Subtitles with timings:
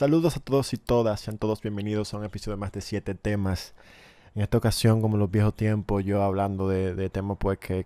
[0.00, 3.14] Saludos a todos y todas, sean todos bienvenidos a un episodio de más de 7
[3.16, 3.74] temas.
[4.34, 7.84] En esta ocasión, como en los viejos tiempos, yo hablando de, temas pues que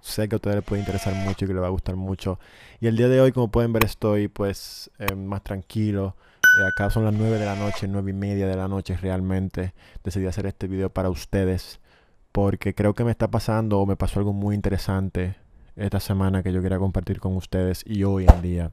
[0.00, 2.38] sé que a ustedes les puede interesar mucho y que les va a gustar mucho.
[2.80, 6.14] Y el día de hoy, como pueden ver, estoy pues eh, más tranquilo.
[6.44, 9.74] Eh, acá son las 9 de la noche, 9 y media de la noche realmente.
[10.04, 11.80] Decidí hacer este video para ustedes
[12.30, 15.34] porque creo que me está pasando o me pasó algo muy interesante
[15.74, 18.72] esta semana que yo quería compartir con ustedes y hoy en día.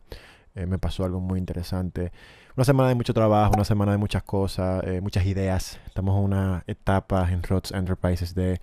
[0.55, 2.13] Eh, me pasó algo muy interesante.
[2.55, 5.79] Una semana de mucho trabajo, una semana de muchas cosas, eh, muchas ideas.
[5.85, 8.61] Estamos en una etapa en Rods Enterprises de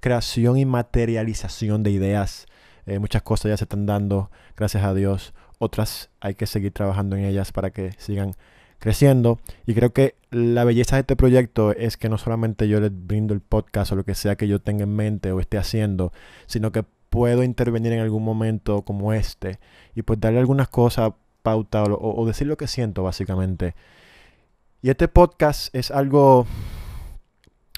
[0.00, 2.46] creación y materialización de ideas.
[2.84, 5.32] Eh, muchas cosas ya se están dando, gracias a Dios.
[5.58, 8.34] Otras hay que seguir trabajando en ellas para que sigan
[8.78, 9.38] creciendo.
[9.66, 13.32] Y creo que la belleza de este proyecto es que no solamente yo les brindo
[13.32, 16.12] el podcast o lo que sea que yo tenga en mente o esté haciendo,
[16.46, 19.58] sino que puedo intervenir en algún momento como este
[19.94, 23.74] y pues darle algunas cosas pauta o, decir lo que siento básicamente.
[24.82, 26.46] Y este podcast es algo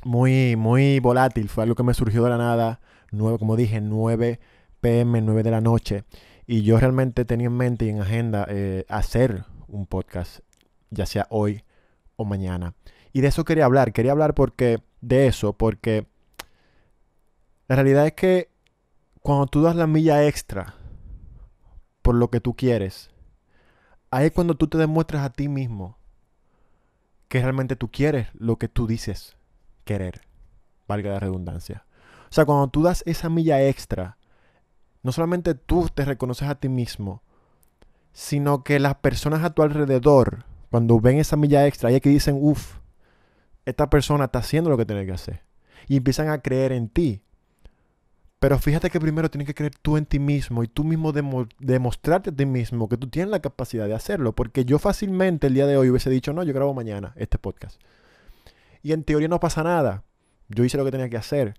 [0.05, 4.41] muy, muy volátil, fue algo que me surgió de la nada, nueve, como dije, 9
[4.81, 6.05] pm, 9 de la noche.
[6.47, 10.41] Y yo realmente tenía en mente y en agenda eh, hacer un podcast,
[10.91, 11.65] ya sea hoy
[12.17, 12.75] o mañana.
[13.13, 16.07] Y de eso quería hablar, quería hablar porque, de eso, porque
[17.69, 18.51] la realidad es que
[19.21, 20.75] cuando tú das la milla extra
[22.03, 23.12] por lo que tú quieres,
[24.13, 25.97] Ahí es cuando tú te demuestras a ti mismo
[27.29, 29.39] que realmente tú quieres lo que tú dices
[29.87, 30.21] querer.
[30.87, 31.87] Valga la redundancia.
[32.25, 34.19] O sea, cuando tú das esa milla extra,
[35.03, 37.23] no solamente tú te reconoces a ti mismo,
[38.13, 42.39] sino que las personas a tu alrededor, cuando ven esa milla extra, hay que dicen,
[42.39, 42.81] uff,
[43.65, 45.43] esta persona está haciendo lo que tiene que hacer.
[45.89, 47.23] Y empiezan a creer en ti.
[48.42, 51.13] Pero fíjate que primero tienes que creer tú en ti mismo y tú mismo
[51.61, 54.33] demostrarte a ti mismo que tú tienes la capacidad de hacerlo.
[54.33, 57.80] Porque yo fácilmente el día de hoy hubiese dicho, no, yo grabo mañana este podcast.
[58.83, 60.03] Y en teoría no pasa nada.
[60.48, 61.55] Yo hice lo que tenía que hacer.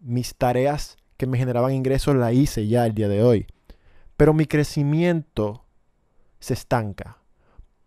[0.00, 3.46] Mis tareas que me generaban ingresos las hice ya el día de hoy.
[4.16, 5.66] Pero mi crecimiento
[6.40, 7.18] se estanca.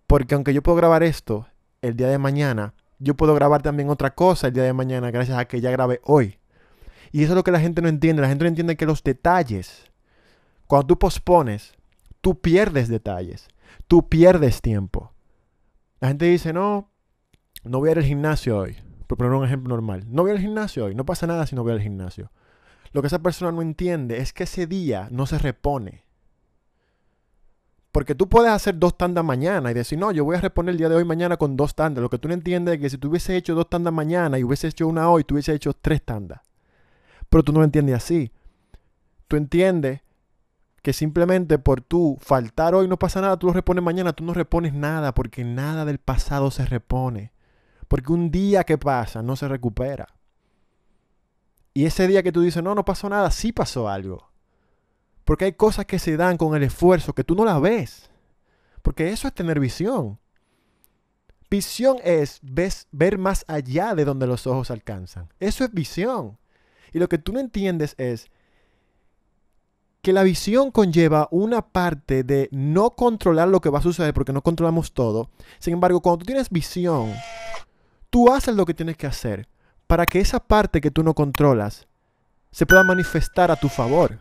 [0.06, 1.48] Porque aunque yo puedo grabar esto
[1.82, 5.40] el día de mañana, yo puedo grabar también otra cosa el día de mañana gracias
[5.40, 6.38] a que ya grabé hoy.
[7.12, 8.22] Y eso es lo que la gente no entiende.
[8.22, 9.92] La gente no entiende que los detalles,
[10.68, 11.74] cuando tú pospones,
[12.22, 13.48] tú pierdes detalles,
[13.88, 15.12] tú pierdes tiempo.
[16.00, 16.90] La gente dice, no,
[17.64, 18.78] no voy a ir al gimnasio hoy.
[19.08, 20.06] Por poner un ejemplo normal.
[20.08, 20.96] No voy al gimnasio hoy.
[20.96, 22.32] No pasa nada si no voy al gimnasio.
[22.94, 26.06] Lo que esa persona no entiende es que ese día no se repone.
[27.92, 30.78] Porque tú puedes hacer dos tandas mañana y decir, no, yo voy a reponer el
[30.78, 32.02] día de hoy mañana con dos tandas.
[32.02, 34.44] Lo que tú no entiendes es que si tú hubiese hecho dos tandas mañana y
[34.46, 36.40] hubiese hecho una hoy, tú hubiese hecho tres tandas.
[37.32, 38.34] Pero tú no lo entiendes así.
[39.30, 40.02] Tú entiendes
[40.82, 44.34] que simplemente por tú faltar hoy no pasa nada, tú lo repones mañana, tú no
[44.34, 47.32] repones nada, porque nada del pasado se repone.
[47.88, 50.10] Porque un día que pasa no se recupera.
[51.74, 54.30] Y ese día que tú dices, no, no pasó nada, sí pasó algo.
[55.24, 58.10] Porque hay cosas que se dan con el esfuerzo que tú no las ves.
[58.82, 60.20] Porque eso es tener visión.
[61.50, 62.42] Visión es
[62.92, 65.30] ver más allá de donde los ojos alcanzan.
[65.40, 66.41] Eso es visión.
[66.94, 68.30] Y lo que tú no entiendes es
[70.02, 74.34] que la visión conlleva una parte de no controlar lo que va a suceder porque
[74.34, 75.30] no controlamos todo.
[75.60, 77.14] Sin embargo, cuando tú tienes visión,
[78.10, 79.48] tú haces lo que tienes que hacer
[79.88, 81.88] para que esa parte que tú no controlas
[82.52, 84.18] se pueda manifestar a tu favor.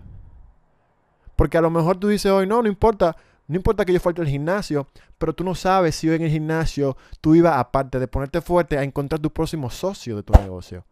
[1.34, 3.16] Porque a lo mejor tú dices hoy, no, no importa,
[3.46, 6.30] no importa que yo falte al gimnasio, pero tú no sabes si hoy en el
[6.30, 10.84] gimnasio tú ibas, aparte de ponerte fuerte, a encontrar tu próximo socio de tu negocio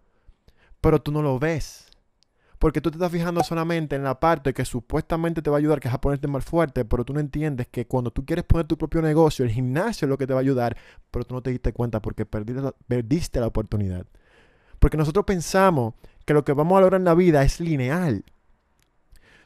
[0.81, 1.87] pero tú no lo ves.
[2.59, 5.79] Porque tú te estás fijando solamente en la parte que supuestamente te va a ayudar,
[5.79, 8.67] que es a ponerte más fuerte, pero tú no entiendes que cuando tú quieres poner
[8.67, 10.77] tu propio negocio, el gimnasio es lo que te va a ayudar,
[11.13, 14.07] pero tú no te diste cuenta porque perdiste la, perdiste la oportunidad.
[14.81, 15.95] Porque nosotros pensamos
[16.25, 18.25] que lo que vamos a lograr en la vida es lineal.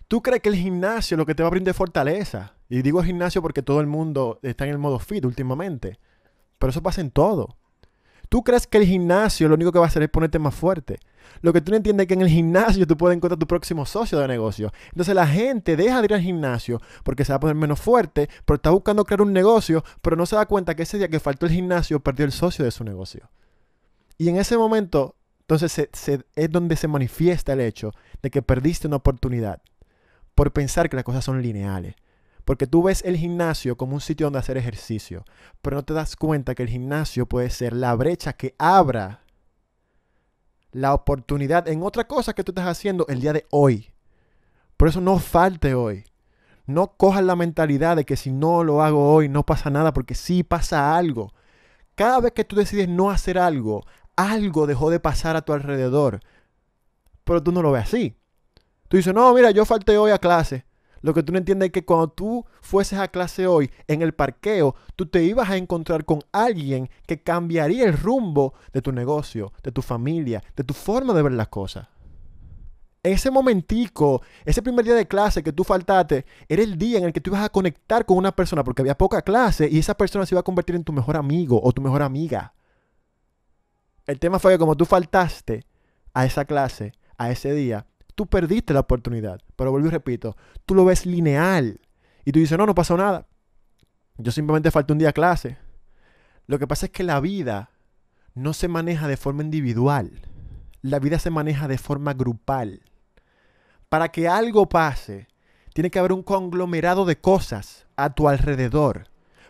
[0.08, 2.54] Tú crees que el gimnasio es lo que te va a brindar fortaleza.
[2.68, 5.98] Y digo gimnasio porque todo el mundo está en el modo fit últimamente.
[6.58, 7.56] Pero eso pasa en todo.
[8.32, 10.98] Tú crees que el gimnasio lo único que va a hacer es ponerte más fuerte.
[11.42, 13.84] Lo que tú no entiendes es que en el gimnasio tú puedes encontrar tu próximo
[13.84, 14.72] socio de negocio.
[14.86, 18.30] Entonces la gente deja de ir al gimnasio porque se va a poner menos fuerte,
[18.46, 21.20] pero está buscando crear un negocio, pero no se da cuenta que ese día que
[21.20, 23.28] faltó el gimnasio perdió el socio de su negocio.
[24.16, 25.90] Y en ese momento, entonces
[26.34, 27.90] es donde se manifiesta el hecho
[28.22, 29.60] de que perdiste una oportunidad
[30.34, 31.96] por pensar que las cosas son lineales.
[32.44, 35.24] Porque tú ves el gimnasio como un sitio donde hacer ejercicio,
[35.60, 39.22] pero no te das cuenta que el gimnasio puede ser la brecha que abra
[40.72, 43.92] la oportunidad en otra cosa que tú estás haciendo el día de hoy.
[44.76, 46.04] Por eso no falte hoy.
[46.66, 50.14] No cojas la mentalidad de que si no lo hago hoy no pasa nada, porque
[50.14, 51.32] sí pasa algo.
[51.94, 53.84] Cada vez que tú decides no hacer algo,
[54.16, 56.20] algo dejó de pasar a tu alrededor.
[57.24, 58.16] Pero tú no lo ves así.
[58.88, 60.64] Tú dices, no, mira, yo falté hoy a clase.
[61.02, 64.14] Lo que tú no entiendes es que cuando tú fueses a clase hoy en el
[64.14, 69.52] parqueo, tú te ibas a encontrar con alguien que cambiaría el rumbo de tu negocio,
[69.62, 71.88] de tu familia, de tu forma de ver las cosas.
[73.02, 77.12] Ese momentico, ese primer día de clase que tú faltaste, era el día en el
[77.12, 80.24] que tú ibas a conectar con una persona porque había poca clase y esa persona
[80.24, 82.54] se iba a convertir en tu mejor amigo o tu mejor amiga.
[84.06, 85.66] El tema fue que como tú faltaste
[86.14, 89.40] a esa clase, a ese día, tú perdiste la oportunidad.
[89.56, 90.36] Pero vuelvo y repito,
[90.66, 91.80] tú lo ves lineal.
[92.24, 93.26] Y tú dices, no, no pasó nada.
[94.18, 95.58] Yo simplemente falté un día a clase.
[96.46, 97.70] Lo que pasa es que la vida
[98.34, 100.10] no se maneja de forma individual.
[100.80, 102.82] La vida se maneja de forma grupal.
[103.88, 105.28] Para que algo pase,
[105.74, 109.08] tiene que haber un conglomerado de cosas a tu alrededor.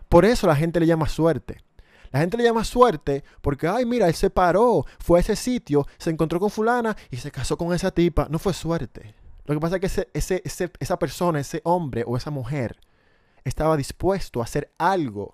[0.08, 1.62] Por eso la gente le llama suerte.
[2.12, 5.86] La gente le llama suerte porque, ay, mira, él se paró, fue a ese sitio,
[5.98, 8.28] se encontró con fulana y se casó con esa tipa.
[8.30, 9.14] No fue suerte.
[9.46, 10.42] Lo que pasa es que ese,
[10.78, 12.78] esa persona, ese hombre o esa mujer
[13.44, 15.32] estaba dispuesto a hacer algo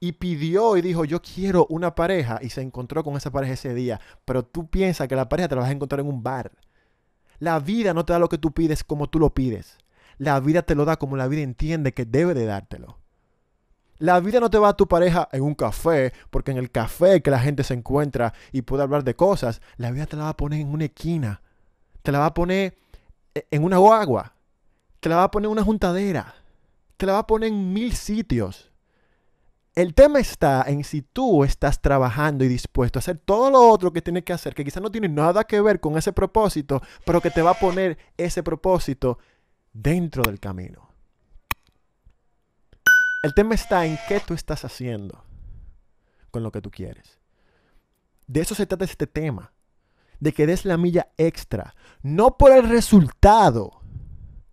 [0.00, 3.74] y pidió y dijo, yo quiero una pareja y se encontró con esa pareja ese
[3.74, 4.00] día.
[4.24, 6.52] Pero tú piensas que la pareja te la vas a encontrar en un bar.
[7.38, 9.78] La vida no te da lo que tú pides como tú lo pides.
[10.18, 12.98] La vida te lo da como la vida entiende que debe de dártelo.
[13.98, 17.22] La vida no te va a tu pareja en un café, porque en el café
[17.22, 20.28] que la gente se encuentra y puede hablar de cosas, la vida te la va
[20.30, 21.42] a poner en una esquina.
[22.02, 22.76] Te la va a poner
[23.34, 24.34] e, en una guagua.
[25.00, 26.34] Te la va a poner en una juntadera.
[26.96, 28.70] Te la va a poner en mil sitios.
[29.74, 33.92] El tema está en si tú estás trabajando y dispuesto a hacer todo lo otro
[33.92, 37.20] que tienes que hacer, que quizás no tiene nada que ver con ese propósito, pero
[37.20, 39.18] que te va a poner ese propósito
[39.72, 40.93] dentro del camino.
[43.24, 45.24] El tema está en qué tú estás haciendo
[46.30, 47.18] con lo que tú quieres.
[48.26, 49.54] De eso se trata este tema.
[50.20, 51.74] De que des la milla extra.
[52.02, 53.80] No por el resultado,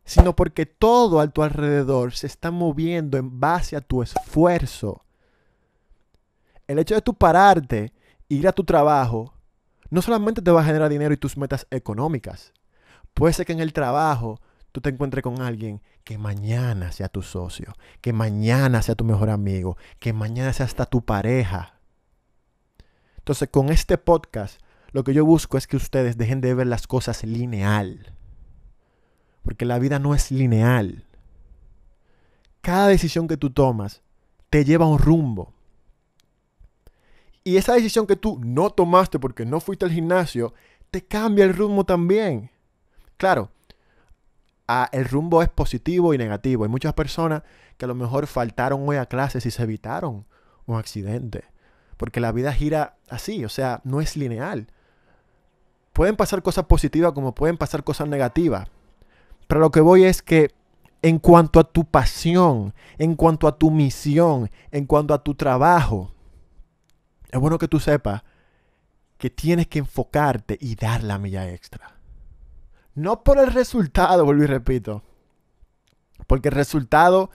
[0.05, 5.01] sino porque todo a tu alrededor se está moviendo en base a tu esfuerzo.
[6.65, 7.91] El hecho de tú pararte,
[8.29, 9.33] ir a tu trabajo,
[9.89, 12.53] no solamente te va a generar dinero y tus metas económicas.
[13.13, 14.39] Puede ser que en el trabajo
[14.71, 19.29] tú te encuentres con alguien que mañana sea tu socio, que mañana sea tu mejor
[19.29, 21.79] amigo, que mañana sea hasta tu pareja.
[23.17, 24.59] Entonces, con este podcast,
[24.91, 28.13] lo que yo busco es que ustedes dejen de ver las cosas lineal.
[29.43, 31.05] Porque la vida no es lineal.
[32.61, 34.01] Cada decisión que tú tomas
[34.49, 35.53] te lleva a un rumbo.
[37.43, 40.53] Y esa decisión que tú no tomaste porque no fuiste al gimnasio,
[40.91, 42.51] te cambia el rumbo también.
[43.17, 43.51] Claro,
[44.91, 46.63] el rumbo es positivo y negativo.
[46.63, 47.43] Hay muchas personas
[47.77, 50.25] que a lo mejor faltaron hoy a clases y se evitaron
[50.65, 51.45] un accidente.
[51.97, 54.67] Porque la vida gira así, o sea, no es lineal.
[55.93, 58.69] Pueden pasar cosas positivas como pueden pasar cosas negativas.
[59.47, 60.51] Pero lo que voy es que
[61.01, 66.11] en cuanto a tu pasión, en cuanto a tu misión, en cuanto a tu trabajo,
[67.31, 68.23] es bueno que tú sepas
[69.17, 72.00] que tienes que enfocarte y dar la milla extra.
[72.93, 75.03] No por el resultado, vuelvo y repito.
[76.27, 77.31] Porque el resultado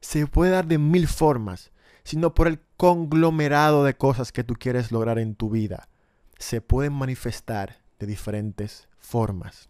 [0.00, 1.72] se puede dar de mil formas,
[2.04, 5.88] sino por el conglomerado de cosas que tú quieres lograr en tu vida.
[6.38, 9.68] Se pueden manifestar de diferentes formas.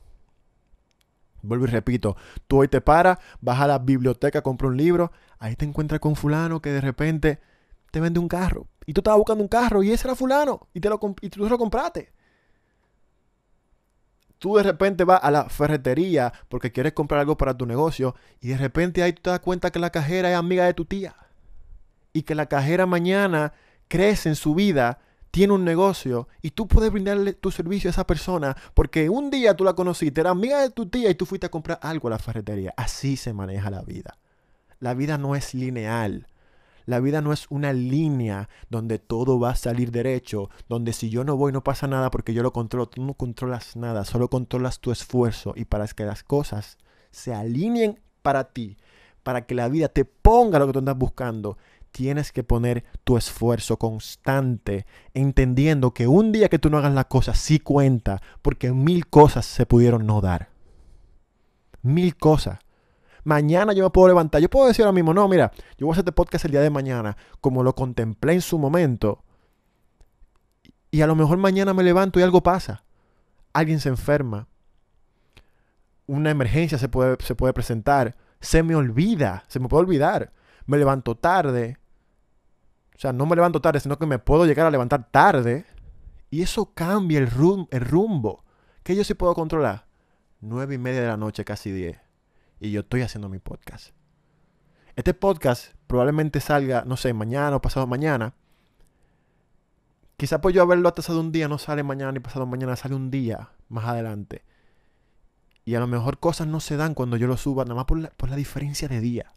[1.43, 5.57] Vuelvo y repito, tú hoy te paras, vas a la biblioteca, compras un libro, ahí
[5.57, 7.41] te encuentras con fulano que de repente
[7.91, 8.69] te vende un carro.
[8.87, 11.49] Y tú estabas buscando un carro y ese era fulano y, te lo, y tú
[11.49, 12.12] lo compraste
[14.43, 18.49] tú de repente vas a la ferretería porque quieres comprar algo para tu negocio y
[18.49, 21.15] de repente ahí tú te das cuenta que la cajera es amiga de tu tía
[22.13, 23.53] y que la cajera mañana
[23.87, 24.99] crece en su vida,
[25.31, 29.55] tiene un negocio y tú puedes brindarle tu servicio a esa persona porque un día
[29.55, 32.11] tú la conociste, era amiga de tu tía y tú fuiste a comprar algo a
[32.11, 32.75] la ferretería.
[32.77, 34.19] Así se maneja la vida.
[34.81, 36.27] La vida no es lineal.
[36.87, 41.25] La vida no es una línea donde todo va a salir derecho, donde si yo
[41.25, 42.89] no voy no pasa nada porque yo lo controlo.
[42.89, 46.79] Tú no controlas nada, solo controlas tu esfuerzo y para que las cosas
[47.11, 48.77] se alineen para ti,
[49.23, 51.59] para que la vida te ponga lo que tú andas buscando,
[51.93, 57.07] tienes que poner tu esfuerzo constante, entendiendo que un día que tú no hagas las
[57.07, 60.49] cosas sí cuenta, porque mil cosas se pudieron no dar.
[61.83, 62.59] Mil cosas.
[63.25, 64.41] Mañana yo me puedo levantar.
[64.41, 66.61] Yo puedo decir ahora mismo, no, mira, yo voy a hacer este podcast el día
[66.61, 69.23] de mañana, como lo contemplé en su momento.
[70.91, 72.85] Y a lo mejor mañana me levanto y algo pasa.
[73.53, 74.49] Alguien se enferma.
[76.07, 78.17] Una emergencia se puede, se puede presentar.
[78.41, 80.33] Se me olvida, se me puede olvidar.
[80.67, 81.79] Me levanto tarde.
[82.97, 85.65] O sea, no me levanto tarde, sino que me puedo llegar a levantar tarde.
[86.31, 88.45] Y eso cambia el, rumbo.
[88.83, 89.87] Que yo sí puedo controlar.
[90.41, 91.99] Nueve y media de la noche, casi diez.
[92.63, 93.93] Y yo estoy haciendo mi podcast.
[94.95, 98.37] Este podcast probablemente salga, no sé, mañana o pasado mañana.
[100.17, 103.11] Quizá por yo haberlo atrasado un día, no sale mañana ni pasado mañana, sale un
[103.11, 104.45] día más adelante.
[105.65, 107.99] Y a lo mejor cosas no se dan cuando yo lo suba, nada más por
[107.99, 109.35] la, por la diferencia de día.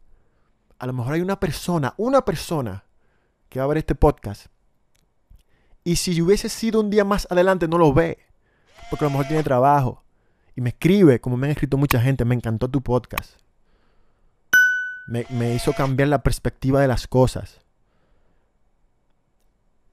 [0.77, 2.85] A lo mejor hay una persona, una persona
[3.49, 4.51] que va a ver este podcast.
[5.83, 8.19] Y si hubiese sido un día más adelante, no lo ve.
[8.91, 10.04] Porque a lo mejor tiene trabajo.
[10.55, 13.39] Y me escribe, como me han escrito mucha gente, me encantó tu podcast.
[15.07, 17.59] Me, hizo cambiar la perspectiva de las cosas.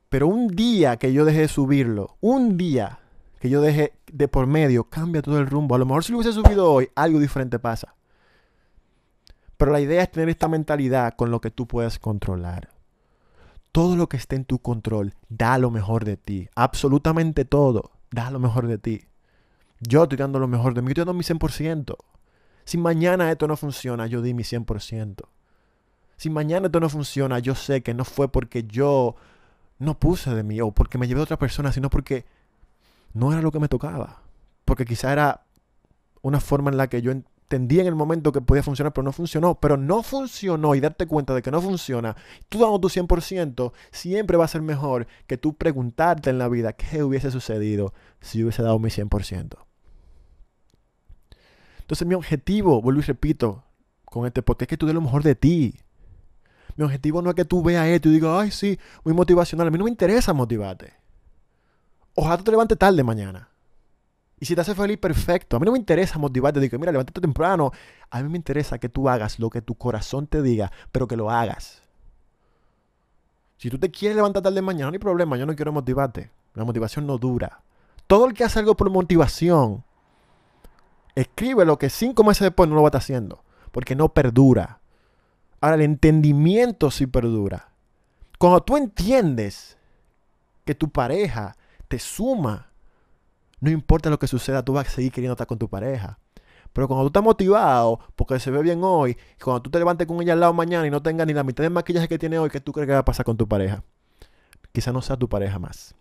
[0.09, 3.00] Pero un día que yo dejé de subirlo, un día
[3.40, 5.75] que yo dejé de por medio, cambia todo el rumbo.
[5.75, 7.95] A lo mejor si lo hubiese subido hoy, algo diferente pasa.
[9.57, 12.71] Pero la idea es tener esta mentalidad con lo que tú puedes controlar.
[13.73, 16.49] Todo lo que esté en tu control, da lo mejor de ti.
[16.54, 19.07] Absolutamente todo, da lo mejor de ti.
[19.85, 21.97] Yo estoy dando lo mejor de mí, yo estoy dando mi 100%.
[22.65, 25.25] Si mañana esto no funciona, yo di mi 100%.
[26.17, 29.17] Si mañana esto no funciona, yo sé que no fue porque yo
[29.81, 32.25] no puse de mí o porque me llevé a otra persona, sino porque
[33.12, 34.23] no era lo que me tocaba.
[34.65, 35.43] Porque quizá era
[36.23, 39.11] una forma en la que yo entendía en el momento que podía funcionar, pero no
[39.11, 39.57] funcionó.
[39.57, 42.15] Pero no funcionó y darte cuenta de que no funciona,
[42.49, 46.73] tú dando tu 100%, siempre va a ser mejor que tú preguntarte en la vida
[46.75, 49.57] qué hubiese sucedido si hubiese dado mi 100%.
[51.83, 53.62] Entonces mi objetivo, vuelvo y repito,
[54.05, 55.79] con este podcast es que tú lo mejor de ti.
[56.77, 59.69] Mi objetivo no es que tú veas esto y digas, ay, sí, muy motivacional.
[59.69, 60.95] A mí no me interesa motivarte.
[62.15, 63.49] Ojalá te levantes tarde mañana.
[64.39, 65.57] Y si te hace feliz, perfecto.
[65.57, 66.61] A mí no me interesa motivarte.
[66.61, 67.71] Digo, mira, levántate temprano.
[68.11, 71.17] A mí me interesa que tú hagas lo que tu corazón te diga, pero que
[71.17, 71.83] lo hagas.
[73.59, 75.37] Si tú te quieres levantar tarde mañana, no hay problema.
[75.37, 76.31] Yo no quiero motivarte.
[76.55, 77.62] La motivación no dura.
[78.09, 79.85] Todo el que hace algo por motivación,
[81.14, 83.45] escribe lo que cinco meses después no lo va a estar haciendo.
[83.71, 84.81] Porque no perdura.
[85.61, 87.73] Ahora, el entendimiento sí perdura.
[88.38, 89.78] Cuando tú entiendes
[90.64, 91.57] que tu pareja
[91.88, 92.71] te suma.
[93.61, 96.19] No importa lo que suceda, tú vas a seguir queriendo estar con tu pareja.
[96.73, 100.21] Pero cuando tú estás motivado, porque se ve bien hoy, cuando tú te levantes con
[100.23, 102.49] ella al lado mañana y no tengas ni la mitad de maquillaje que tiene hoy,
[102.49, 103.85] ¿qué tú crees que va a pasar con tu pareja?
[104.73, 105.95] Quizá no sea tu pareja más.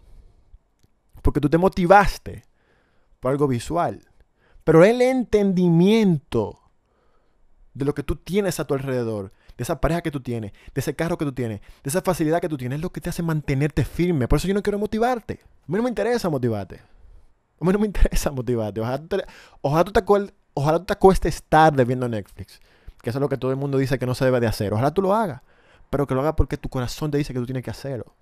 [1.22, 2.46] Porque tú te motivaste
[3.20, 4.02] por algo visual.
[4.64, 6.60] Pero el entendimiento
[7.74, 10.82] de lo que tú tienes a tu alrededor, de esa pareja que tú tienes, de
[10.82, 13.10] ese carro que tú tienes, de esa facilidad que tú tienes, es lo que te
[13.10, 14.28] hace mantenerte firme.
[14.28, 15.40] Por eso yo no quiero motivarte.
[15.44, 16.82] A mí no me interesa motivarte.
[17.60, 18.82] A mí no me interesa motivarte.
[18.82, 19.26] Ojalá, tú, te
[19.62, 22.60] ojalá tú te acuestes tarde viendo Netflix.
[23.02, 24.74] Que eso es lo que todo el mundo dice que no se debe de hacer.
[24.74, 25.42] Ojalá tú lo hagas.
[25.90, 28.16] Pero que lo hagas porque tu corazón te dice que tú tienes que hacerlo.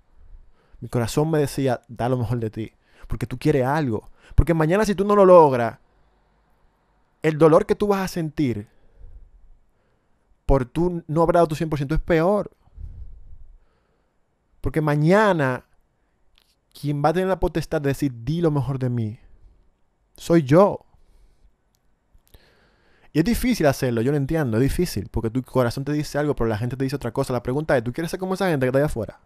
[0.80, 2.72] Mi corazón me decía, da lo mejor de ti.
[3.06, 4.10] Porque tú quieres algo.
[4.34, 5.78] Porque mañana si tú no lo logras,
[7.22, 8.68] el dolor que tú vas a sentir
[10.46, 12.50] por tú no haber dado tu 100% es peor.
[14.60, 15.64] Porque mañana
[16.72, 19.18] quien va a tener la potestad de decir, di lo mejor de mí,
[20.16, 20.84] soy yo.
[23.12, 26.36] Y es difícil hacerlo, yo lo entiendo, es difícil, porque tu corazón te dice algo,
[26.36, 27.32] pero la gente te dice otra cosa.
[27.32, 29.20] La pregunta es, ¿tú quieres ser como esa gente que está allá afuera?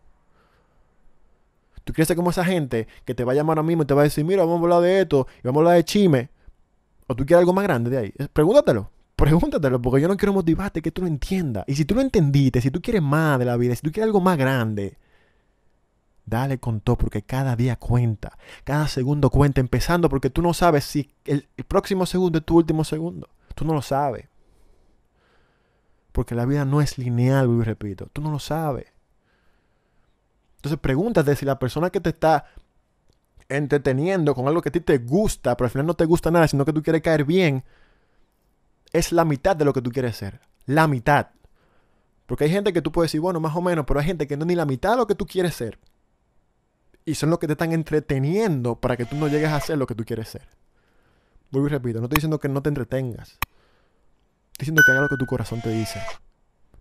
[1.85, 3.93] ¿Tú quieres ser como esa gente que te va a llamar ahora mismo y te
[3.93, 6.31] va a decir, mira, vamos a hablar de esto y vamos a hablar de chime?
[7.07, 8.15] ¿O tú quieres algo más grande de ahí?
[8.33, 11.65] Pregúntatelo, pregúntatelo, porque yo no quiero motivarte, que tú lo entiendas.
[11.67, 14.09] Y si tú lo entendiste, si tú quieres más de la vida, si tú quieres
[14.09, 14.97] algo más grande,
[16.27, 18.39] Dale con todo porque cada día cuenta.
[18.65, 22.85] Cada segundo cuenta, empezando porque tú no sabes si el, próximo segundo es tu último
[22.85, 23.29] segundo.
[23.55, 24.27] Tú no lo sabes.
[26.13, 28.09] Porque la vida no es lineal, y repito.
[28.13, 28.87] Tú no lo sabes.
[30.57, 32.47] Entonces pregúntate si la persona que te está
[33.49, 36.49] entreteniendo con algo que a ti te gusta, pero al final no te gusta nada,
[36.49, 37.65] sino que tú quieres caer bien,
[38.93, 40.41] es la mitad de lo que tú quieres ser.
[40.67, 41.29] La mitad.
[42.27, 44.37] Porque hay gente que tú puedes decir, bueno, más o menos, pero hay gente que
[44.37, 45.79] no es ni la mitad de lo que tú quieres ser
[47.05, 49.87] y son los que te están entreteniendo para que tú no llegues a ser lo
[49.87, 50.49] que tú quieres ser.
[51.51, 53.39] Vuelvo y repito, no estoy diciendo que no te entretengas.
[54.53, 56.01] Estoy diciendo que hagas lo que tu corazón te dice.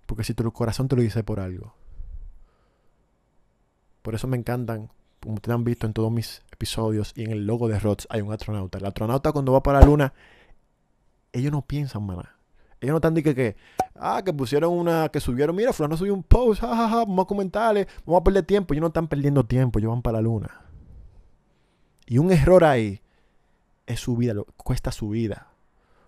[0.06, 1.76] Porque si tu corazón te lo dice por algo.
[4.02, 4.90] Por eso me encantan,
[5.22, 8.22] como ustedes han visto en todos mis episodios y en el logo de Rods hay
[8.22, 8.78] un astronauta.
[8.78, 10.14] El astronauta cuando va para la luna,
[11.34, 12.38] ellos no piensan, maná.
[12.80, 13.58] Ellos no están diciendo que,
[13.96, 17.88] ah, que pusieron una, que subieron, mira, fulano subió un post, jajaja, vamos a comentarle,
[18.06, 18.74] vamos a perder tiempo.
[18.74, 20.62] Ellos no están perdiendo tiempo, ellos van para la luna.
[22.06, 23.02] Y un error ahí
[23.86, 25.48] es su vida, cuesta su vida.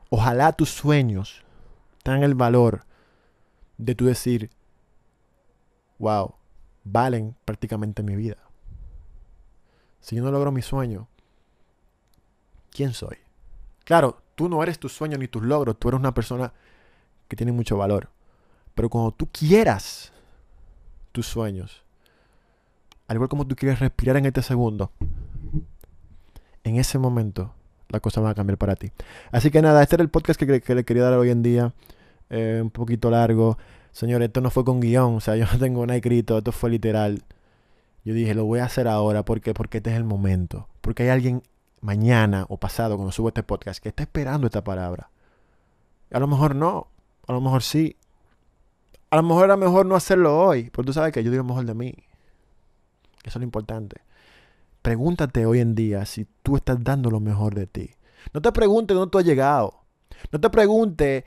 [0.09, 1.43] Ojalá tus sueños
[2.03, 2.85] tengan el valor
[3.77, 4.49] de tú decir,
[5.99, 6.35] wow,
[6.85, 8.37] valen prácticamente mi vida.
[10.05, 11.07] Si yo no logro mi sueño,
[12.69, 13.17] ¿quién soy?
[13.85, 16.53] Claro, tú no eres tu sueño ni tus logros, tú eres una persona
[17.27, 18.09] que tiene mucho valor.
[18.75, 20.13] Pero cuando tú quieras
[21.11, 21.83] tus sueños,
[23.07, 24.91] al igual como tú quieres respirar en este segundo,
[26.63, 27.55] en ese momento
[27.89, 28.91] la cosa va a cambiar para ti.
[29.31, 31.73] Así que nada, este era el podcast que, le quería dar hoy en día.
[32.29, 33.57] Eh, un poquito largo.
[33.91, 36.69] Señores, esto no fue con guion, o sea, yo no tengo nada escrito, esto fue
[36.69, 37.23] literal.
[38.05, 40.69] Yo dije, lo voy a hacer ahora porque, porque este es el momento.
[40.81, 41.41] Porque hay alguien
[41.81, 45.09] mañana o pasado cuando subo este podcast que está esperando esta palabra.
[46.11, 46.87] A lo mejor no,
[47.27, 47.97] a lo mejor sí.
[49.09, 51.49] A lo mejor era mejor no hacerlo hoy, porque tú sabes que yo digo lo
[51.49, 51.95] mejor de mí.
[53.23, 54.01] Eso es lo importante.
[54.83, 57.89] Pregúntate hoy en día si tú estás dando lo mejor de ti.
[58.33, 59.81] No te preguntes dónde tú has llegado.
[60.31, 61.23] No te preguntes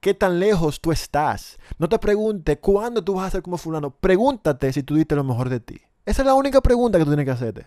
[0.00, 1.58] qué tan lejos tú estás.
[1.78, 3.90] No te preguntes cuándo tú vas a ser como fulano.
[3.90, 5.80] Pregúntate si tú diste lo mejor de ti.
[6.06, 7.66] Esa es la única pregunta que tú tienes que hacerte.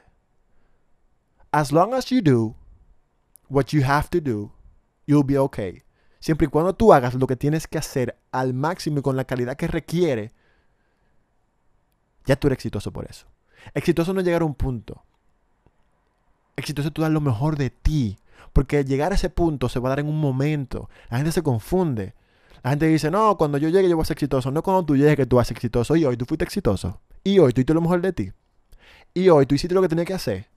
[1.52, 2.56] As long as you do
[3.50, 4.52] what you have to do,
[5.06, 5.84] you'll be okay.
[6.20, 9.26] Siempre y cuando tú hagas lo que tienes que hacer al máximo y con la
[9.26, 10.34] calidad que requiere,
[12.26, 13.28] ya tú eres exitoso por eso.
[13.74, 15.04] Exitoso no es llegar a un punto.
[16.56, 18.18] Exitoso es dar lo mejor de ti.
[18.54, 20.90] Porque llegar a ese punto se va a dar en un momento.
[21.10, 22.14] La gente se confunde.
[22.64, 24.52] La gente dice, no, cuando yo llegue yo voy a ser exitoso.
[24.52, 25.96] No cuando tú llegues que tú vas a ser exitoso.
[25.96, 27.02] Y hoy tú fuiste exitoso.
[27.24, 28.32] Y hoy tú hiciste lo mejor de ti.
[29.14, 30.48] Y hoy tú hiciste lo que tenías que hacer.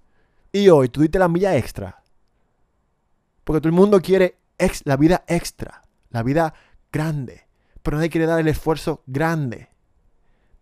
[0.52, 2.02] Y hoy tú diste la milla extra.
[3.45, 4.38] Porque todo el mundo quiere
[4.85, 5.83] la vida extra.
[6.11, 6.54] La vida
[6.92, 7.47] grande.
[7.83, 9.69] Pero nadie quiere dar el esfuerzo grande.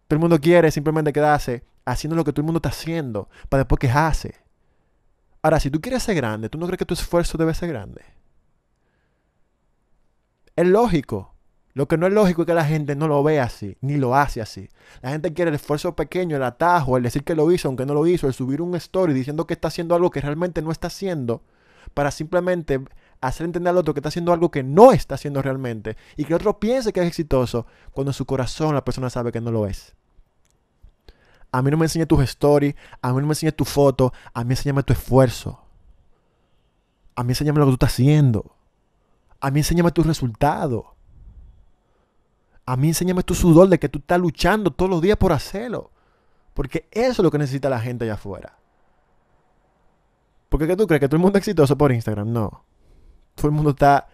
[0.09, 3.29] Todo el mundo quiere simplemente quedarse haciendo lo que todo el mundo está haciendo.
[3.49, 4.37] Para después quejarse.
[5.43, 8.03] Ahora, si tú quieres ser grande, ¿tú no crees que tu esfuerzo debe ser grande?
[10.57, 11.35] Es lógico.
[11.73, 14.17] Lo que no es lógico es que la gente no lo vea así, ni lo
[14.17, 14.69] hace así.
[15.03, 17.95] La gente quiere el esfuerzo pequeño, el atajo, el decir que lo hizo, aunque no
[17.95, 20.89] lo hizo, el subir un story diciendo que está haciendo algo que realmente no está
[20.89, 21.43] haciendo,
[21.95, 22.81] para simplemente
[23.21, 26.33] hacer entender al otro que está haciendo algo que no está haciendo realmente y que
[26.33, 29.51] el otro piense que es exitoso cuando en su corazón la persona sabe que no
[29.51, 29.95] lo es.
[31.53, 34.45] A mí no me enseñes tus stories, a mí no me enseñes tu foto, a
[34.45, 35.61] mí enséñame tu esfuerzo.
[37.17, 38.57] A mí enséñame lo que tú estás haciendo.
[39.41, 40.85] A mí enséñame tus resultados.
[42.67, 45.91] A mí enséñame tu sudor de que tú estás luchando todos los días por hacerlo.
[46.55, 48.59] Porque eso es lo que necesita la gente allá afuera.
[50.49, 51.01] Porque ¿qué tú crees?
[51.01, 52.33] ¿Que todo el mundo es exitoso por Instagram?
[52.33, 52.65] No.
[53.35, 54.09] Todo el mundo está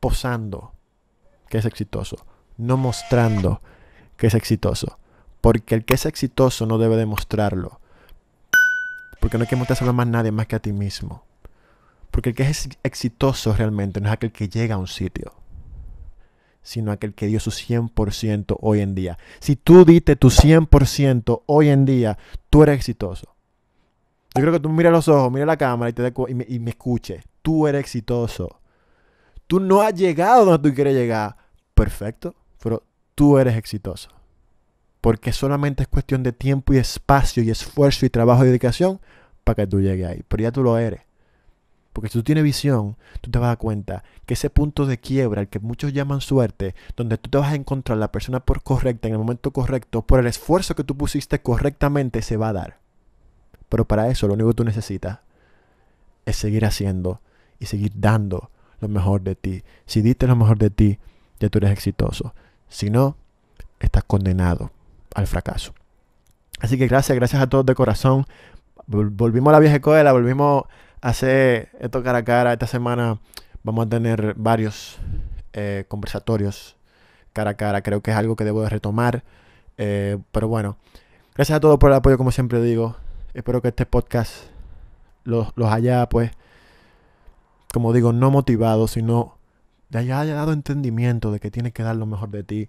[0.00, 0.72] posando
[1.48, 2.16] que es exitoso.
[2.56, 3.60] No mostrando
[4.16, 4.98] que es exitoso.
[5.40, 7.80] Porque el que es exitoso no debe demostrarlo.
[9.20, 11.24] Porque no hay que mostrárselo a más nadie más que a ti mismo.
[12.10, 15.34] Porque el que es exitoso realmente no es aquel que llega a un sitio,
[16.66, 19.18] sino aquel que dio su 100% hoy en día.
[19.40, 22.18] Si tú diste tu 100% hoy en día,
[22.50, 23.34] tú eres exitoso.
[24.34, 26.58] Yo creo que tú mira los ojos, mira la cámara y, te y, me, y
[26.58, 26.76] me.
[27.42, 28.60] Tú eres exitoso.
[29.46, 31.36] Tú no has llegado donde tú quieres llegar.
[31.74, 32.82] Perfecto, pero
[33.14, 34.10] tú eres exitoso
[35.06, 38.98] porque solamente es cuestión de tiempo y espacio y esfuerzo y trabajo y dedicación
[39.44, 40.24] para que tú llegues ahí.
[40.26, 41.02] Pero ya tú lo eres.
[41.96, 44.98] Porque si tú tienes visión, tú te vas a dar cuenta que ese punto de
[44.98, 48.62] quiebra, el que muchos llaman suerte, donde tú te vas a encontrar la persona por
[48.62, 52.52] correcta en el momento correcto, por el esfuerzo que tú pusiste correctamente, se va a
[52.52, 52.80] dar.
[53.70, 55.20] Pero para eso lo único que tú necesitas
[56.26, 57.22] es seguir haciendo
[57.60, 59.62] y seguir dando lo mejor de ti.
[59.86, 60.98] Si diste lo mejor de ti,
[61.40, 62.34] ya tú eres exitoso.
[62.68, 63.16] Si no,
[63.80, 64.70] estás condenado
[65.14, 65.72] al fracaso.
[66.60, 68.26] Así que gracias, gracias a todos de corazón.
[68.86, 70.64] Volvimos a la vieja escuela, volvimos
[71.06, 72.52] hacer esto cara a cara.
[72.52, 73.20] Esta semana
[73.62, 74.98] vamos a tener varios
[75.52, 76.76] eh, conversatorios
[77.32, 77.82] cara a cara.
[77.82, 79.22] Creo que es algo que debo de retomar.
[79.78, 80.76] Eh, pero bueno,
[81.34, 82.96] gracias a todos por el apoyo, como siempre digo.
[83.34, 84.34] Espero que este podcast
[85.24, 86.32] los, haya, pues,
[87.72, 89.38] como digo, no motivado, sino
[89.94, 92.68] haya, haya dado entendimiento de que tienes que dar lo mejor de ti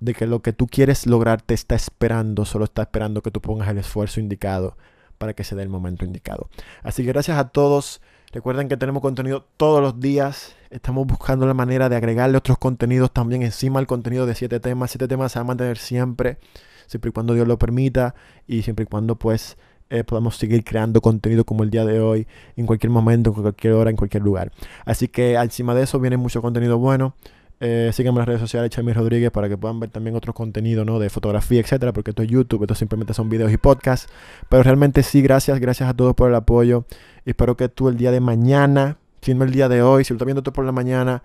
[0.00, 3.40] de que lo que tú quieres lograr te está esperando, solo está esperando que tú
[3.40, 4.76] pongas el esfuerzo indicado
[5.18, 6.48] para que se dé el momento indicado.
[6.82, 8.00] Así que gracias a todos.
[8.32, 10.54] Recuerden que tenemos contenido todos los días.
[10.70, 14.90] Estamos buscando la manera de agregarle otros contenidos también encima al contenido de siete temas.
[14.90, 16.38] Siete temas se van a mantener siempre,
[16.86, 18.14] siempre y cuando Dios lo permita
[18.46, 19.56] y siempre y cuando pues
[19.90, 22.26] eh, podamos seguir creando contenido como el día de hoy,
[22.56, 24.52] en cualquier momento, en cualquier hora, en cualquier lugar.
[24.84, 27.14] Así que encima de eso viene mucho contenido bueno.
[27.60, 30.84] Eh, síganme en las redes sociales, Chamir Rodríguez, para que puedan ver también otro contenido,
[30.84, 30.98] ¿no?
[30.98, 34.08] De fotografía, etcétera, porque esto es YouTube, esto simplemente son videos y podcasts.
[34.48, 36.84] Pero realmente sí, gracias, gracias a todos por el apoyo.
[37.24, 40.16] espero que tú el día de mañana, si no el día de hoy, si lo
[40.16, 41.22] estás viendo tú por la mañana,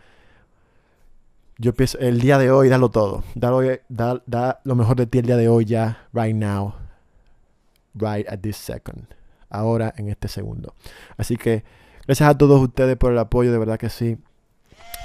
[1.59, 3.23] yo pienso, el día de hoy, dalo todo.
[3.35, 6.73] Da, da lo mejor de ti el día de hoy ya, right now.
[7.93, 9.05] Right at this second.
[9.49, 10.73] Ahora, en este segundo.
[11.15, 11.63] Así que,
[12.07, 14.17] gracias a todos ustedes por el apoyo, de verdad que sí.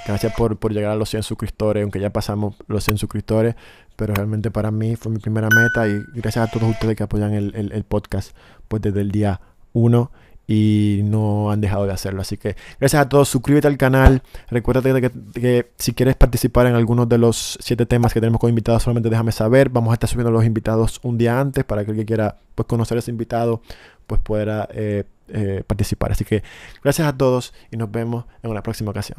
[0.05, 3.55] Gracias por, por llegar a los 100 suscriptores, aunque ya pasamos los 100 suscriptores,
[3.95, 7.33] pero realmente para mí fue mi primera meta y gracias a todos ustedes que apoyan
[7.33, 8.35] el, el, podcast
[8.67, 9.41] pues desde el día
[9.73, 10.11] 1
[10.47, 12.21] y no han dejado de hacerlo.
[12.21, 14.23] Así que gracias a todos, suscríbete al canal.
[14.49, 18.81] Recuerda que, si quieres participar en algunos de los siete temas que tenemos con invitados,
[18.81, 19.69] solamente déjame saber.
[19.69, 22.67] Vamos a estar subiendo los invitados un día antes para que el que quiera pues,
[22.67, 23.61] conocer a ese invitado
[24.07, 26.13] pues pueda eh, eh, participar.
[26.13, 26.41] Así que
[26.83, 29.17] gracias a todos y nos vemos en una próxima ocasión.